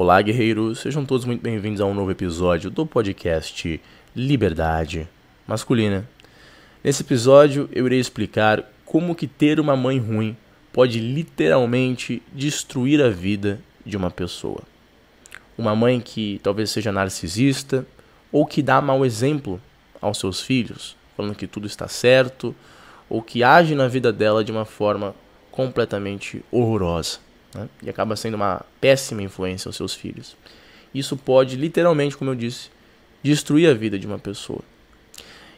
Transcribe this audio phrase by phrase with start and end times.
[0.00, 0.78] Olá, guerreiros!
[0.78, 3.80] Sejam todos muito bem-vindos a um novo episódio do podcast
[4.14, 5.08] Liberdade
[5.44, 6.08] Masculina.
[6.84, 10.36] Nesse episódio, eu irei explicar como que ter uma mãe ruim
[10.72, 14.62] pode literalmente destruir a vida de uma pessoa.
[15.58, 17.84] Uma mãe que talvez seja narcisista
[18.30, 19.60] ou que dá mau exemplo
[20.00, 22.54] aos seus filhos, falando que tudo está certo,
[23.10, 25.12] ou que age na vida dela de uma forma
[25.50, 27.18] completamente horrorosa
[27.58, 27.68] né?
[27.82, 30.36] e acaba sendo uma péssima influência aos seus filhos.
[30.94, 32.70] Isso pode, literalmente, como eu disse,
[33.22, 34.60] destruir a vida de uma pessoa.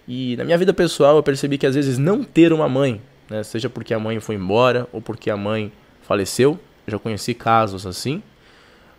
[0.09, 3.43] E na minha vida pessoal eu percebi que às vezes não ter uma mãe, né,
[3.43, 5.73] seja porque a mãe foi embora ou porque a mãe
[6.03, 8.23] faleceu, já conheci casos assim,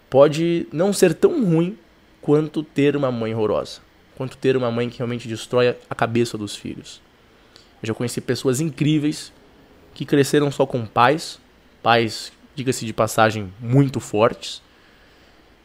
[0.10, 1.78] pode não ser tão ruim
[2.22, 3.82] quanto ter uma mãe horrorosa,
[4.16, 7.02] quanto ter uma mãe que realmente destrói a cabeça dos filhos.
[7.82, 9.34] Eu já conheci pessoas incríveis
[9.94, 11.40] que cresceram só com pais,
[11.82, 12.32] pais
[12.62, 14.62] diga-se de passagem, muito fortes,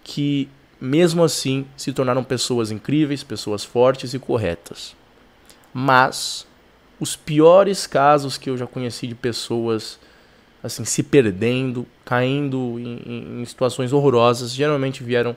[0.03, 0.49] que
[0.81, 4.97] mesmo assim se tornaram pessoas incríveis, pessoas fortes e corretas.
[5.73, 6.47] Mas
[6.99, 9.99] os piores casos que eu já conheci de pessoas
[10.63, 15.37] assim se perdendo, caindo em, em situações horrorosas, geralmente vieram,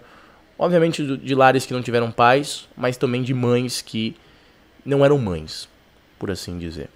[0.58, 4.16] obviamente, de lares que não tiveram pais, mas também de mães que
[4.84, 5.68] não eram mães,
[6.18, 6.90] por assim dizer.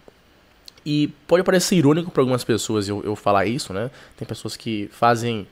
[0.86, 3.89] E pode parecer irônico para algumas pessoas eu, eu falar isso, né?
[4.17, 5.48] Tem pessoas que fazem.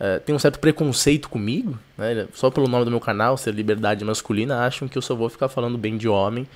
[0.00, 2.26] Uh, tem um certo preconceito comigo, né?
[2.32, 5.48] Só pelo nome do meu canal, ser Liberdade Masculina, acham que eu só vou ficar
[5.48, 6.48] falando bem de homem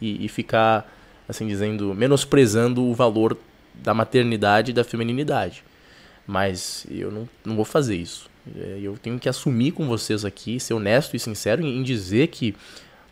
[0.00, 0.90] e, e ficar,
[1.28, 3.36] assim dizendo, menosprezando o valor
[3.74, 5.62] da maternidade e da feminilidade.
[6.26, 8.30] Mas eu não, não vou fazer isso.
[8.56, 12.54] É, eu tenho que assumir com vocês aqui, ser honesto e sincero em dizer que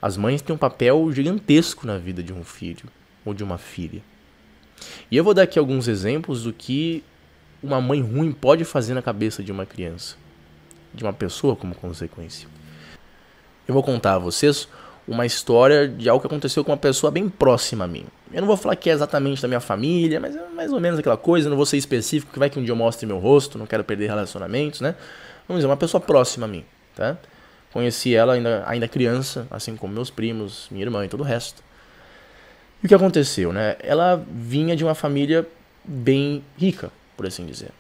[0.01, 2.85] as mães têm um papel gigantesco na vida de um filho
[3.25, 4.03] ou de uma filha.
[5.11, 7.03] E eu vou dar aqui alguns exemplos do que
[7.63, 10.17] uma mãe ruim pode fazer na cabeça de uma criança,
[10.93, 12.49] de uma pessoa como consequência.
[13.67, 14.69] Eu vou contar a vocês
[15.07, 18.07] uma história de algo que aconteceu com uma pessoa bem próxima a mim.
[18.33, 20.99] Eu não vou falar que é exatamente da minha família, mas é mais ou menos
[20.99, 23.59] aquela coisa, não vou ser específico, que vai que um dia eu mostre meu rosto,
[23.59, 24.95] não quero perder relacionamentos, né?
[25.47, 26.65] Vamos dizer, uma pessoa próxima a mim,
[26.97, 27.17] tá?
[27.73, 31.63] Conheci ela ainda, ainda criança, assim como meus primos, minha irmã e todo o resto.
[32.85, 33.77] E o que aconteceu, né?
[33.81, 35.47] Ela vinha de uma família
[35.83, 37.71] bem rica, por assim dizer.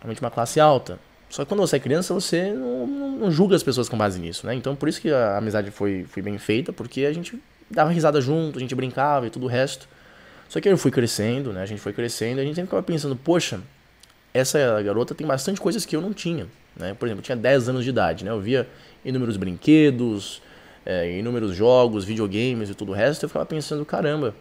[0.00, 0.98] Realmente uma classe alta.
[1.28, 4.44] Só que quando você é criança, você não, não, julga as pessoas com base nisso,
[4.44, 4.52] né?
[4.56, 7.40] Então por isso que a amizade foi, foi bem feita, porque a gente
[7.70, 9.86] dava risada junto, a gente brincava e tudo o resto.
[10.48, 11.62] Só que eu fui crescendo, né?
[11.62, 13.60] A gente foi crescendo a gente sempre ficava pensando, poxa,
[14.34, 16.92] essa garota tem bastante coisas que eu não tinha, né?
[16.94, 18.32] Por exemplo, eu tinha 10 anos de idade, né?
[18.32, 18.68] Eu via
[19.04, 20.42] inúmeros brinquedos,
[20.84, 24.34] é, inúmeros jogos, videogames e tudo o resto, eu ficava pensando, caramba,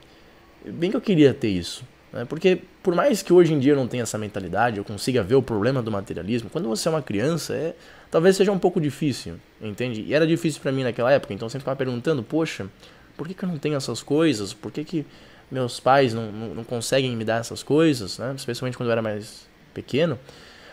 [0.66, 1.84] bem que eu queria ter isso.
[2.12, 2.26] Né?
[2.26, 5.36] Porque por mais que hoje em dia eu não tenha essa mentalidade, eu consiga ver
[5.36, 7.76] o problema do materialismo, quando você é uma criança, é,
[8.10, 10.02] talvez seja um pouco difícil, entende?
[10.02, 12.68] E era difícil para mim naquela época, então eu sempre ficava perguntando, poxa,
[13.16, 14.54] por que, que eu não tenho essas coisas?
[14.54, 15.06] Por que, que
[15.52, 18.34] meus pais não, não, não conseguem me dar essas coisas, né?
[18.36, 20.18] especialmente quando eu era mais pequeno?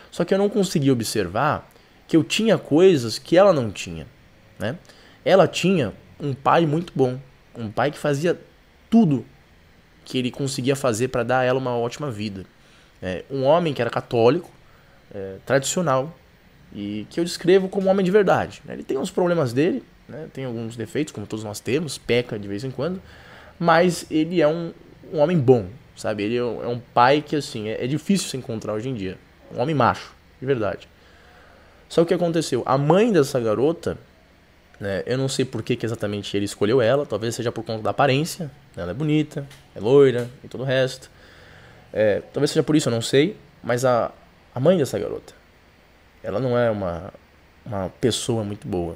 [0.09, 1.69] Só que eu não conseguia observar
[2.07, 4.07] que eu tinha coisas que ela não tinha,
[4.57, 4.77] né?
[5.27, 7.19] Ela tinha um pai muito bom,
[7.53, 8.39] um pai que fazia
[8.89, 9.25] tudo
[10.05, 12.45] que ele conseguia fazer para dar a ela uma ótima vida.
[13.01, 14.49] É, um homem que era católico,
[15.13, 16.15] é, tradicional,
[16.73, 18.61] e que eu descrevo como um homem de verdade.
[18.63, 18.75] Né?
[18.75, 20.29] Ele tem uns problemas dele, né?
[20.31, 23.01] tem alguns defeitos, como todos nós temos, peca de vez em quando,
[23.59, 24.71] mas ele é um,
[25.11, 26.23] um homem bom, sabe?
[26.23, 29.17] Ele é um é pai que, assim, é, é difícil se encontrar hoje em dia.
[29.53, 30.87] Um homem macho, de verdade.
[31.89, 32.63] Só o que aconteceu?
[32.65, 33.97] A mãe dessa garota
[34.79, 35.03] né?
[35.05, 37.89] Eu não sei por que, que, exatamente ele escolheu ela, talvez seja por conta da
[37.89, 38.45] aparência.
[38.75, 38.83] Né?
[38.83, 41.09] Ela é bonita, é loira e todo o resto.
[41.91, 43.37] É, talvez seja por isso, eu não sei.
[43.63, 44.11] Mas a,
[44.53, 45.33] a mãe dessa garota,
[46.23, 47.13] ela não é uma,
[47.65, 48.95] uma pessoa muito boa.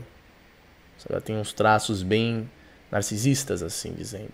[1.09, 2.47] Ela tem uns traços bem
[2.91, 4.33] narcisistas, assim dizendo.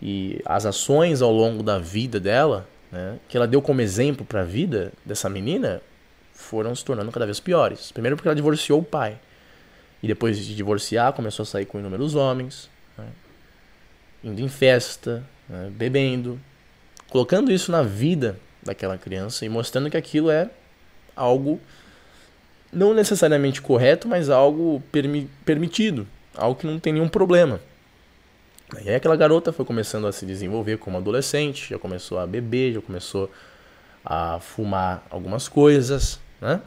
[0.00, 4.40] E as ações ao longo da vida dela, né, que ela deu como exemplo para
[4.40, 5.82] a vida dessa menina,
[6.32, 7.92] foram se tornando cada vez piores.
[7.92, 9.18] Primeiro porque ela divorciou o pai.
[10.02, 13.06] E depois de divorciar, começou a sair com inúmeros homens, né?
[14.22, 15.70] indo em festa, né?
[15.72, 16.38] bebendo,
[17.08, 20.50] colocando isso na vida daquela criança e mostrando que aquilo é
[21.14, 21.60] algo
[22.72, 27.60] não necessariamente correto, mas algo permi permitido, algo que não tem nenhum problema.
[28.82, 32.74] E aí aquela garota foi começando a se desenvolver como adolescente, já começou a beber,
[32.74, 33.30] já começou
[34.04, 36.60] a fumar algumas coisas, né?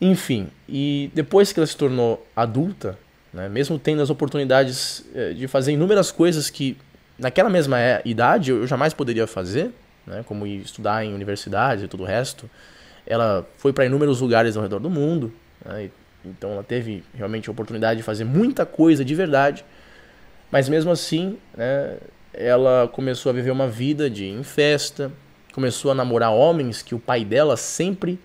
[0.00, 2.98] Enfim, e depois que ela se tornou adulta,
[3.32, 6.76] né, mesmo tendo as oportunidades eh, de fazer inúmeras coisas que
[7.18, 9.70] naquela mesma é, idade eu jamais poderia fazer,
[10.06, 12.48] né, como estudar em universidades e tudo o resto,
[13.06, 15.32] ela foi para inúmeros lugares ao redor do mundo,
[15.64, 15.90] Né?
[16.24, 19.64] Então ela teve realmente a oportunidade de fazer muita coisa de verdade,
[20.50, 21.96] mas mesmo assim, né,
[22.32, 25.10] ela começou a viver uma vida de em festa,
[25.52, 28.18] começou a namorar homens que o pai dela sempre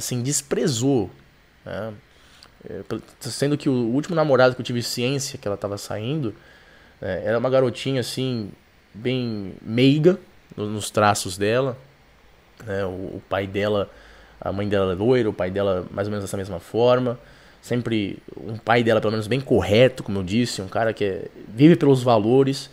[0.00, 1.10] assim desprezou.
[1.64, 1.92] Né?
[2.68, 2.82] É,
[3.20, 6.34] sendo que o último namorado que eu tive ciência que ela estava saindo
[7.00, 8.50] é, era uma garotinha assim
[8.92, 10.18] bem meiga
[10.56, 11.76] nos traços dela.
[12.66, 12.84] Né?
[12.84, 13.90] O, o pai dela,
[14.40, 17.18] a mãe dela é loira, o pai dela mais ou menos dessa mesma forma
[17.60, 21.24] sempre um pai dela pelo menos bem correto, como eu disse, um cara que é,
[21.48, 22.70] vive pelos valores.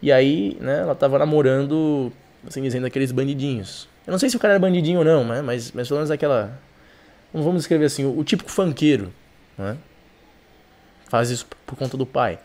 [0.00, 2.12] E aí, né, ela tava namorando,
[2.46, 3.88] assim dizendo, aqueles bandidinhos.
[4.06, 6.10] Eu não sei se o cara era bandidinho ou não, né, mas, mas pelo menos
[6.10, 6.58] aquela...
[7.32, 9.12] Vamos escrever assim, o, o típico funkeiro,
[9.56, 9.76] né?
[11.08, 12.38] Faz isso por conta do pai.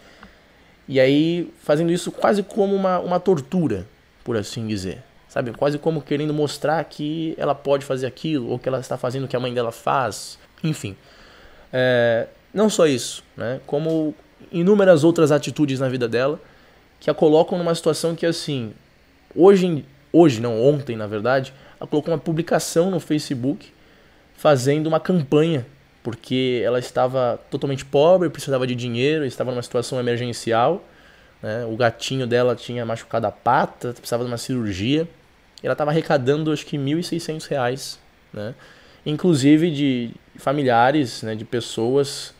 [0.87, 3.87] E aí, fazendo isso quase como uma, uma tortura,
[4.23, 5.03] por assim dizer.
[5.27, 5.51] Sabe?
[5.51, 9.27] Quase como querendo mostrar que ela pode fazer aquilo, ou que ela está fazendo o
[9.27, 10.37] que a mãe dela faz.
[10.63, 10.95] Enfim.
[11.71, 13.59] É, não só isso, né?
[13.65, 14.13] como
[14.51, 16.39] inúmeras outras atitudes na vida dela
[16.99, 18.73] que a colocam numa situação que, assim,
[19.35, 23.72] hoje, hoje não, ontem, na verdade, ela colocou uma publicação no Facebook
[24.43, 25.65] fazendo uma campanha
[26.03, 30.83] porque ela estava totalmente pobre, precisava de dinheiro, estava numa situação emergencial.
[31.41, 31.65] Né?
[31.65, 35.07] O gatinho dela tinha machucado a pata, precisava de uma cirurgia.
[35.63, 37.97] Ela estava arrecadando acho que R$ 1.600,
[38.33, 38.53] né?
[39.05, 42.33] inclusive de familiares, né, de pessoas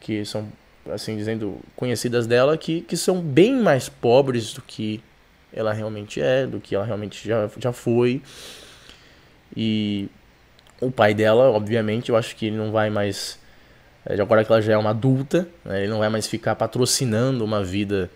[0.00, 0.48] que são,
[0.90, 5.02] assim dizendo, conhecidas dela, que, que são bem mais pobres do que
[5.52, 8.22] ela realmente é, do que ela realmente já, já foi.
[9.54, 10.08] E
[10.82, 13.38] o pai dela, obviamente, eu acho que ele não vai mais.
[14.04, 17.44] É, agora que ela já é uma adulta, né, ele não vai mais ficar patrocinando
[17.44, 18.10] uma vida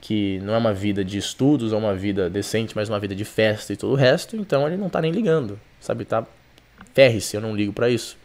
[0.00, 3.24] que não é uma vida de estudos, é uma vida decente, mas uma vida de
[3.24, 6.04] festa e todo o resto, então ele não tá nem ligando, sabe?
[6.04, 6.24] Tá
[6.94, 8.16] ferre-se, eu não ligo para isso.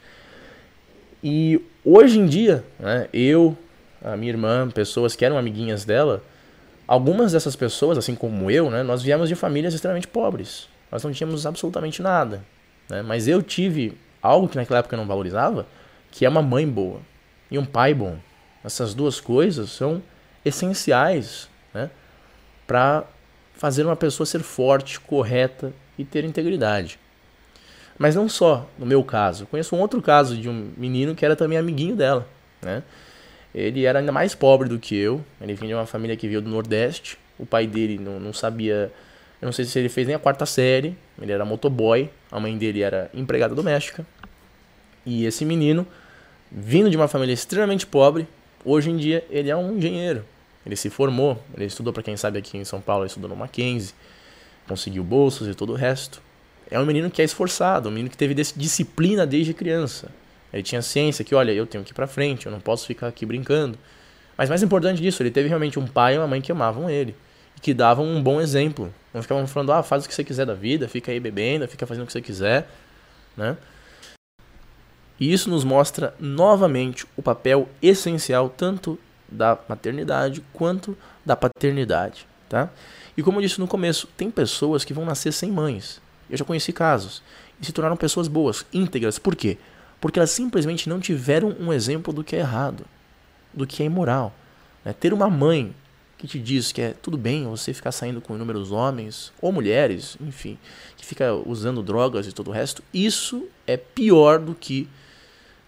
[1.21, 3.57] E hoje em dia, né, eu,
[4.01, 6.23] a minha irmã, pessoas que eram amiguinhas dela,
[6.87, 10.69] algumas dessas pessoas, assim como eu, né, nós viemos de famílias extremamente pobres.
[10.89, 12.41] Nós não tínhamos absolutamente nada.
[12.91, 13.01] Né?
[13.01, 15.65] Mas eu tive algo que naquela época eu não valorizava,
[16.11, 16.99] que é uma mãe boa
[17.49, 18.17] e um pai bom.
[18.65, 20.03] Essas duas coisas são
[20.43, 21.89] essenciais né,
[22.67, 23.05] para
[23.53, 26.99] fazer uma pessoa ser forte, correta e ter integridade.
[27.97, 29.45] Mas não só, no meu caso.
[29.45, 32.27] Conheço um outro caso de um menino que era também amiguinho dela.
[32.61, 32.83] Né?
[33.55, 35.23] Ele era ainda mais pobre do que eu.
[35.39, 37.17] Ele vinha de uma família que veio do Nordeste.
[37.37, 38.91] O pai dele não, não sabia
[39.41, 40.95] eu não sei se ele fez nem a quarta série.
[41.19, 42.09] Ele era motoboy.
[42.31, 44.05] A mãe dele era empregada doméstica.
[45.03, 45.85] E esse menino,
[46.51, 48.27] vindo de uma família extremamente pobre,
[48.63, 50.23] hoje em dia ele é um engenheiro.
[50.63, 51.43] Ele se formou.
[51.55, 53.95] Ele estudou, para quem sabe, aqui em São Paulo, ele estudou no Mackenzie.
[54.67, 56.21] Conseguiu bolsas e todo o resto.
[56.69, 60.09] É um menino que é esforçado, um menino que teve disciplina desde criança.
[60.53, 63.07] Ele tinha ciência que, olha, eu tenho que ir pra frente, eu não posso ficar
[63.07, 63.77] aqui brincando.
[64.37, 67.15] Mas mais importante disso, ele teve realmente um pai e uma mãe que amavam ele
[67.61, 68.93] que davam um bom exemplo.
[69.13, 71.85] Não ficavam falando, ah, faz o que você quiser da vida, fica aí bebendo, fica
[71.85, 72.69] fazendo o que você quiser,
[73.35, 73.57] né?
[75.19, 78.97] E isso nos mostra novamente o papel essencial tanto
[79.29, 82.69] da maternidade quanto da paternidade, tá?
[83.15, 86.01] E como eu disse no começo, tem pessoas que vão nascer sem mães.
[86.29, 87.21] Eu já conheci casos
[87.61, 89.19] e se tornaram pessoas boas, íntegras.
[89.19, 89.57] Por quê?
[89.99, 92.85] Porque elas simplesmente não tiveram um exemplo do que é errado,
[93.53, 94.33] do que é imoral.
[94.83, 94.93] Né?
[94.93, 95.75] Ter uma mãe
[96.21, 100.15] que te diz que é tudo bem você ficar saindo com inúmeros homens ou mulheres,
[100.21, 100.55] enfim,
[100.95, 104.87] que fica usando drogas e todo o resto, isso é pior do que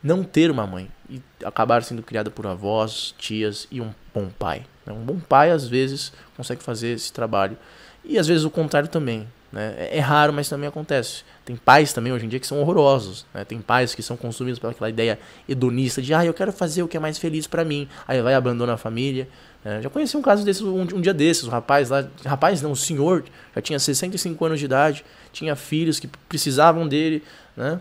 [0.03, 4.63] não ter uma mãe e acabar sendo criada por avós, tias e um bom pai.
[4.85, 4.93] Né?
[4.93, 7.57] Um bom pai às vezes consegue fazer esse trabalho
[8.05, 9.27] e às vezes o contrário também.
[9.51, 9.73] Né?
[9.77, 11.23] É, é raro, mas também acontece.
[11.43, 13.25] Tem pais também hoje em dia que são horrorosos.
[13.33, 13.43] Né?
[13.43, 15.19] Tem pais que são consumidos pelaquela ideia
[15.49, 17.87] hedonista de ah, eu quero fazer o que é mais feliz para mim.
[18.07, 19.27] Aí vai abandona a família
[19.65, 22.71] é, já conheci um caso desse um, um, dia desses, um rapaz lá, rapaz não,
[22.71, 23.23] um senhor,
[23.55, 27.23] já tinha 65 anos de idade, tinha filhos que precisavam dele,
[27.55, 27.79] né?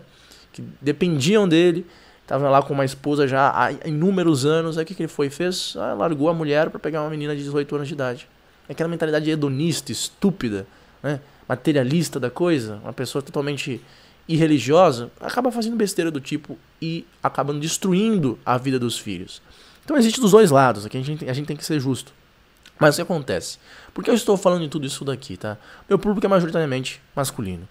[0.53, 1.85] Que dependiam dele,
[2.23, 5.29] estava lá com uma esposa já há inúmeros anos, aí o que, que ele foi
[5.29, 5.75] fez?
[5.77, 8.29] Ah, largou a mulher para pegar uma menina de 18 anos de idade.
[8.69, 10.67] Aquela mentalidade hedonista, estúpida,
[11.03, 11.21] né?
[11.49, 13.81] materialista da coisa, uma pessoa totalmente
[14.29, 19.43] irreligiosa, acaba fazendo besteira do tipo e acabando destruindo a vida dos filhos.
[19.85, 22.13] Então existe dos dois lados, aqui a gente, a gente tem que ser justo.
[22.79, 23.59] Mas o que acontece?
[23.95, 25.57] Por que eu estou falando de tudo isso daqui, tá?
[25.89, 27.69] Meu público é majoritariamente masculino.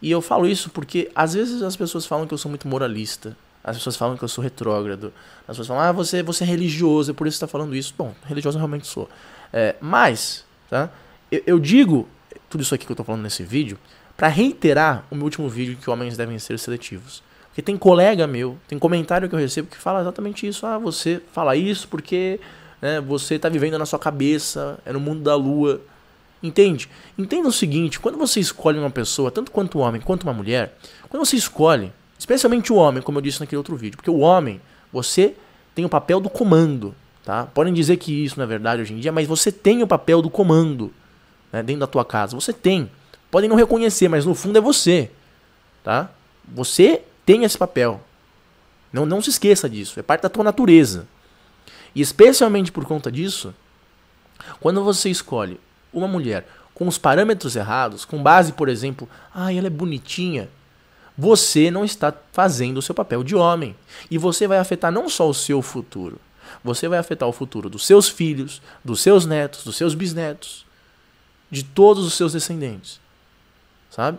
[0.00, 3.36] E eu falo isso porque às vezes as pessoas falam que eu sou muito moralista.
[3.62, 5.12] As pessoas falam que eu sou retrógrado.
[5.42, 7.74] As pessoas falam, ah, você, você é religioso, é por isso que você está falando
[7.74, 7.94] isso.
[7.96, 9.08] Bom, religioso eu realmente sou.
[9.52, 10.90] É, mas, tá?
[11.30, 12.08] Eu, eu, digo
[12.48, 13.78] tudo isso aqui que eu estou falando nesse vídeo
[14.16, 17.22] para reiterar o meu último vídeo que homens devem ser seletivos.
[17.58, 20.64] Porque tem colega meu, tem comentário que eu recebo que fala exatamente isso.
[20.64, 22.38] Ah, você fala isso porque
[22.80, 25.80] né, você está vivendo na sua cabeça, é no mundo da lua.
[26.40, 26.88] Entende?
[27.18, 30.78] Entenda o seguinte: quando você escolhe uma pessoa, tanto quanto um homem quanto uma mulher,
[31.08, 34.60] quando você escolhe, especialmente o homem, como eu disse naquele outro vídeo, porque o homem,
[34.92, 35.34] você
[35.74, 36.94] tem o papel do comando.
[37.24, 37.44] Tá?
[37.46, 40.22] Podem dizer que isso não é verdade hoje em dia, mas você tem o papel
[40.22, 40.92] do comando
[41.52, 42.36] né, dentro da tua casa.
[42.36, 42.88] Você tem.
[43.32, 45.10] Podem não reconhecer, mas no fundo é você.
[45.82, 46.08] Tá?
[46.46, 48.00] Você tem esse papel.
[48.90, 50.00] Não, não se esqueça disso.
[50.00, 51.06] É parte da tua natureza.
[51.94, 53.54] E especialmente por conta disso,
[54.60, 55.60] quando você escolhe
[55.92, 60.48] uma mulher com os parâmetros errados, com base, por exemplo, ah, ela é bonitinha,
[61.18, 63.76] você não está fazendo o seu papel de homem.
[64.10, 66.18] E você vai afetar não só o seu futuro,
[66.64, 70.64] você vai afetar o futuro dos seus filhos, dos seus netos, dos seus bisnetos,
[71.50, 72.98] de todos os seus descendentes.
[73.90, 74.18] Sabe?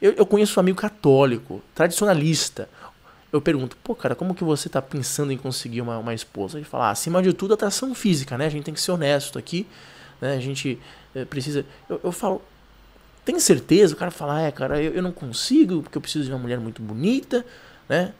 [0.00, 2.68] Eu, eu conheço um amigo católico, tradicionalista.
[3.32, 6.58] Eu pergunto, pô, cara, como que você está pensando em conseguir uma, uma esposa?
[6.58, 8.46] Ele fala, ah, acima de tudo, atração física, né?
[8.46, 9.66] A gente tem que ser honesto aqui,
[10.20, 10.34] né?
[10.34, 10.78] A gente
[11.14, 11.66] é, precisa.
[11.88, 12.40] Eu, eu falo,
[13.24, 13.94] tem certeza?
[13.94, 16.58] O cara fala, é, cara, eu, eu não consigo, porque eu preciso de uma mulher
[16.58, 17.44] muito bonita,
[17.88, 18.14] né?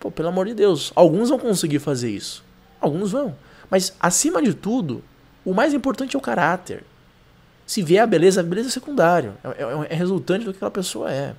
[0.00, 2.44] Pô, pelo amor de Deus, alguns vão conseguir fazer isso.
[2.80, 3.36] Alguns vão.
[3.70, 5.02] Mas, acima de tudo,
[5.44, 6.84] o mais importante é o caráter.
[7.66, 9.34] Se vier a beleza, a beleza é secundário.
[9.42, 11.34] É, é, é resultante do que aquela pessoa é.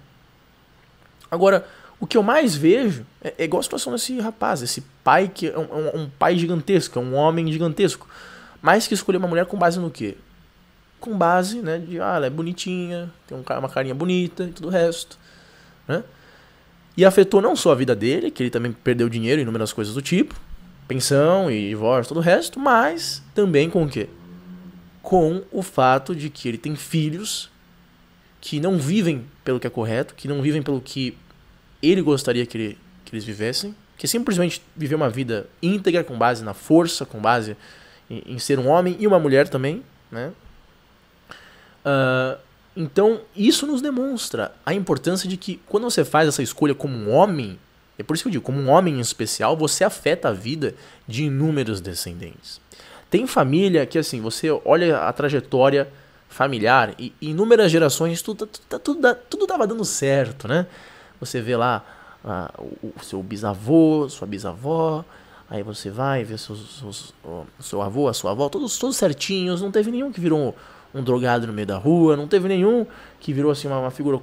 [1.32, 1.66] Agora,
[2.00, 5.48] o que eu mais vejo é, é igual a situação desse rapaz, esse pai que
[5.48, 8.08] é um, um, um, pai gigantesco, é um homem gigantesco,
[8.62, 10.16] mas que escolheu uma mulher com base no quê?
[11.00, 14.68] Com base, né, de ah, ela é bonitinha, tem um, uma carinha bonita e tudo
[14.68, 15.18] o resto,
[15.88, 16.04] né?
[16.96, 19.94] E afetou não só a vida dele, que ele também perdeu dinheiro e inúmeras coisas
[19.94, 20.36] do tipo,
[20.88, 24.10] pensão e divórcio, todo o resto, mas também com o quê?
[25.08, 27.50] Com o fato de que ele tem filhos
[28.42, 31.18] que não vivem pelo que é correto, que não vivem pelo que
[31.82, 36.44] ele gostaria que, ele, que eles vivessem, que simplesmente viver uma vida íntegra com base
[36.44, 37.56] na força, com base
[38.10, 40.34] em, em ser um homem e uma mulher também, né?
[41.86, 42.38] Uh,
[42.76, 47.12] então isso nos demonstra a importância de que quando você faz essa escolha como um
[47.12, 47.58] homem,
[47.98, 50.76] é por isso que eu digo, como um homem em especial, você afeta a vida
[51.08, 52.60] de inúmeros descendentes.
[53.10, 55.88] Tem família que assim, você olha a trajetória
[56.30, 60.68] familiar e inúmeras gerações tudo, tudo, tudo, tudo tava dando certo, né?
[61.20, 61.84] Você vê lá
[62.24, 62.52] ah,
[62.84, 65.04] o, seu bisavô, sua bisavó,
[65.50, 69.90] aí você vai ver o seu avô, a sua avó, todos, todos certinhos, não teve
[69.90, 70.40] nenhum que virou
[70.94, 72.86] um, um drogado no meio da rua, não teve nenhum
[73.20, 74.20] que virou assim uma, uma figura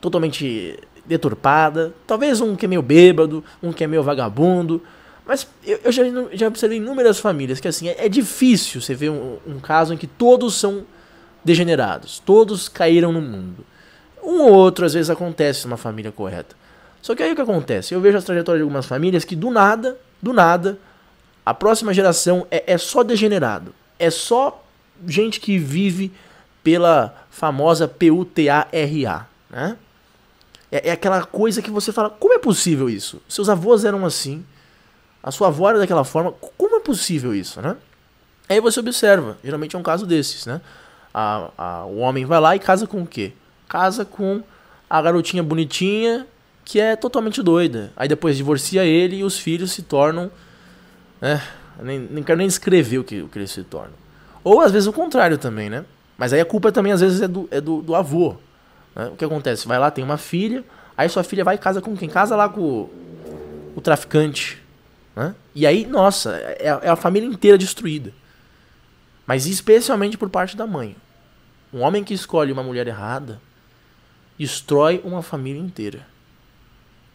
[0.00, 4.82] totalmente deturpada, talvez um que é meio bêbado, um que é meio vagabundo,
[5.26, 6.02] mas eu, eu já,
[6.32, 9.96] já observei inúmeras famílias que assim, é, é difícil você ver um, um caso em
[9.96, 10.84] que todos são
[11.44, 13.64] degenerados, todos caíram no mundo.
[14.22, 16.54] Um ou outro às vezes acontece numa família correta.
[17.02, 17.94] Só que aí o que acontece?
[17.94, 20.78] Eu vejo as trajetórias de algumas famílias que do nada, do nada,
[21.44, 23.74] a próxima geração é, é só degenerado.
[23.98, 24.64] É só
[25.06, 26.12] gente que vive
[26.62, 29.76] pela famosa PUTARA, né?
[30.70, 33.22] É, é aquela coisa que você fala, como é possível isso?
[33.28, 34.44] Seus avós eram assim,
[35.26, 37.76] a sua avó era daquela forma, como é possível isso, né?
[38.48, 40.62] Aí você observa, geralmente é um caso desses, né?
[41.12, 43.32] A, a, o homem vai lá e casa com o quê?
[43.68, 44.42] casa com
[44.88, 46.26] a garotinha bonitinha
[46.64, 47.92] que é totalmente doida.
[47.96, 50.30] Aí depois divorcia ele e os filhos se tornam.
[51.20, 51.40] Né?
[51.80, 53.94] Nem, nem quero nem escrever o que, o que eles se tornam.
[54.42, 55.84] Ou às vezes o contrário também, né?
[56.18, 58.36] Mas aí a culpa também às vezes é do, é do, do avô.
[58.94, 59.06] Né?
[59.12, 59.68] O que acontece?
[59.68, 60.64] Vai lá, tem uma filha,
[60.96, 62.08] aí sua filha vai e casa com quem?
[62.08, 62.90] Casa lá com o,
[63.76, 64.60] o traficante.
[65.16, 65.34] Né?
[65.54, 68.12] E aí, nossa, é, é a família inteira destruída.
[69.26, 70.94] Mas especialmente por parte da mãe.
[71.72, 73.40] Um homem que escolhe uma mulher errada,
[74.38, 76.06] destrói uma família inteira.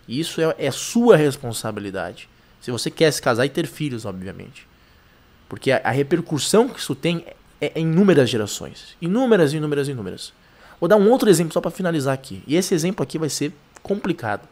[0.08, 2.28] Isso é, é sua responsabilidade.
[2.60, 4.68] Se você quer se casar e ter filhos, obviamente.
[5.48, 7.26] Porque a, a repercussão que isso tem
[7.62, 8.98] é, é inúmeras gerações.
[9.02, 10.34] Inúmeras, inúmeras, inúmeras.
[10.80, 12.44] Vou dar um outro exemplo só para finalizar aqui.
[12.46, 14.48] E esse exemplo aqui vai ser complicado.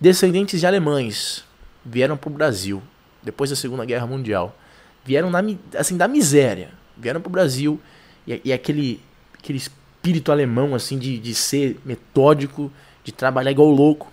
[0.00, 1.44] Descendentes de alemães
[1.84, 2.82] vieram para o Brasil
[3.22, 4.56] depois da Segunda Guerra Mundial.
[5.04, 5.40] Vieram na,
[5.78, 6.70] assim, da miséria.
[6.96, 7.80] Vieram para o Brasil
[8.26, 9.00] e, e aquele,
[9.38, 12.70] aquele espírito alemão, assim, de, de ser metódico,
[13.04, 14.12] de trabalhar igual louco.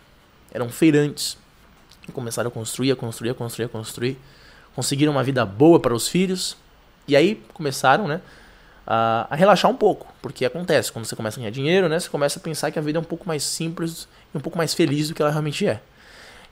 [0.51, 1.37] Eram feirantes.
[2.13, 4.17] Começaram a construir, a construir, a construir, a construir.
[4.75, 6.57] Conseguiram uma vida boa para os filhos.
[7.07, 8.21] E aí começaram, né?
[8.85, 10.11] A, a, relaxar um pouco.
[10.21, 11.99] Porque acontece, quando você começa a ganhar dinheiro, né?
[11.99, 14.57] Você começa a pensar que a vida é um pouco mais simples e um pouco
[14.57, 15.81] mais feliz do que ela realmente é.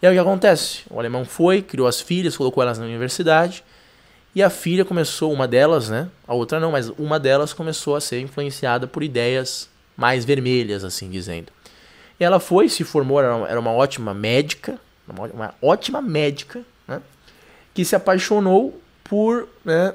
[0.01, 0.83] E aí o que acontece?
[0.89, 3.63] O alemão foi, criou as filhas, colocou elas na universidade.
[4.35, 6.09] E a filha começou, uma delas, né?
[6.27, 11.09] A outra não, mas uma delas começou a ser influenciada por ideias mais vermelhas, assim
[11.09, 11.51] dizendo.
[12.19, 17.01] Ela foi, se formou, era uma, era uma ótima médica, uma, uma ótima médica, né?
[17.73, 19.93] Que se apaixonou por né,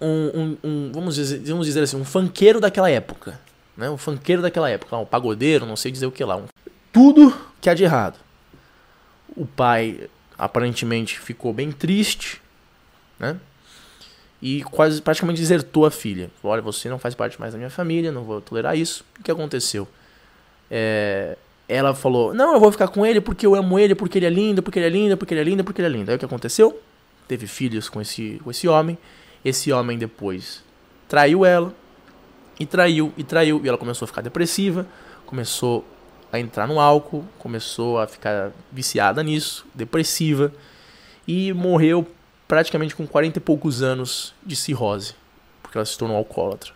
[0.00, 3.40] um, um, um, vamos, dizer, vamos dizer assim, um fanqueiro daquela época.
[3.76, 3.88] Né?
[3.88, 6.36] Um fanqueiro daquela época, um pagodeiro, não sei dizer o que lá.
[6.36, 6.46] Um,
[6.92, 8.25] tudo que há de errado.
[9.34, 12.40] O pai aparentemente ficou bem triste,
[13.18, 13.38] né?
[14.40, 16.30] E quase praticamente desertou a filha.
[16.40, 19.04] Falou, Olha, você não faz parte mais da minha família, não vou tolerar isso.
[19.18, 19.88] O que aconteceu?
[20.70, 21.36] É,
[21.68, 24.30] ela falou: Não, eu vou ficar com ele porque eu amo ele, porque ele é
[24.30, 26.10] lindo, porque ele é lindo, porque ele é lindo, porque ele é lindo.
[26.10, 26.80] Aí o que aconteceu?
[27.26, 28.98] Teve filhos com esse, com esse homem.
[29.44, 30.62] Esse homem depois
[31.08, 31.72] traiu ela,
[32.58, 34.86] e traiu, e traiu, e ela começou a ficar depressiva,
[35.24, 35.84] começou
[36.32, 40.52] a entrar no álcool, começou a ficar viciada nisso, depressiva,
[41.26, 42.06] e morreu
[42.46, 45.14] praticamente com 40 e poucos anos de cirrose,
[45.62, 46.72] porque ela se tornou alcoólatra.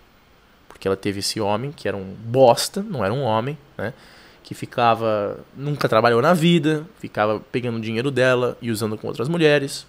[0.69, 3.92] Porque ela teve esse homem, que era um bosta, não era um homem, né?
[4.42, 5.38] Que ficava.
[5.54, 9.87] nunca trabalhou na vida, ficava pegando o dinheiro dela e usando com outras mulheres.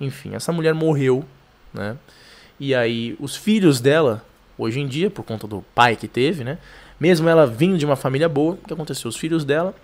[0.00, 1.24] Enfim, essa mulher morreu,
[1.72, 1.96] né?
[2.58, 4.24] E aí os filhos dela,
[4.56, 6.58] hoje em dia, por conta do pai que teve, né?
[6.98, 9.08] Mesmo ela vindo de uma família boa, o que aconteceu?
[9.08, 9.74] Os filhos dela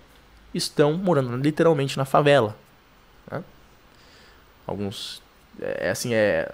[0.53, 2.55] estão morando literalmente na favela.
[3.29, 3.43] Né?
[4.65, 5.21] Alguns.
[5.59, 6.53] É, assim, é.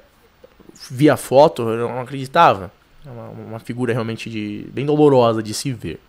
[0.91, 2.71] Via foto, eu não acreditava.
[3.05, 5.99] É uma, uma figura realmente de, bem dolorosa de se ver.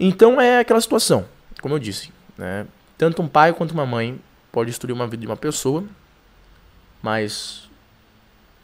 [0.00, 1.26] Então é aquela situação,
[1.60, 2.12] como eu disse.
[2.36, 2.66] Né?
[2.98, 4.18] Tanto um pai quanto uma mãe
[4.50, 5.84] pode destruir uma vida de uma pessoa,
[7.00, 7.68] mas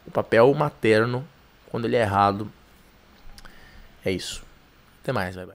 [0.05, 1.25] o papel materno,
[1.69, 2.51] quando ele é errado,
[4.03, 4.43] é isso.
[5.09, 5.47] este maestro.